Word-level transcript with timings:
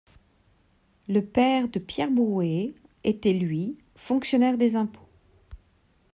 Le 1.07 1.23
père 1.23 1.67
de 1.67 1.77
Pierre 1.77 2.09
Broué 2.09 2.73
était 3.03 3.33
lui 3.33 3.77
fonctionnaire 3.95 4.57
des 4.57 4.75
impôts. 4.75 5.07